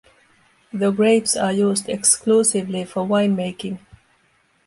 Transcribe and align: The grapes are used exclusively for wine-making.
The 0.73 0.89
grapes 0.89 1.35
are 1.37 1.53
used 1.53 1.87
exclusively 1.87 2.85
for 2.85 3.05
wine-making. 3.05 3.77